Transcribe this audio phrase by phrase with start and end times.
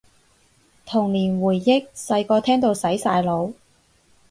[0.83, 3.53] 童年回憶，細個聽到洗晒腦